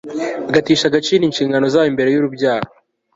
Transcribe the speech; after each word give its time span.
bagatesha 0.45 0.85
agaciro 0.87 1.21
inshingano 1.25 1.65
zabo 1.73 1.87
imbere 1.91 2.09
yurubyaro 2.11 2.67